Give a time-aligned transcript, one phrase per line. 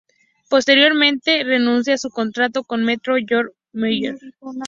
[0.49, 4.17] Posteriormente, renuncia a su contrato con Metro Goldwyn Meyer.